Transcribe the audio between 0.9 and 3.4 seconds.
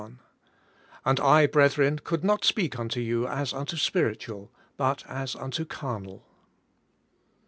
—Audi, brethren, could not speak unto you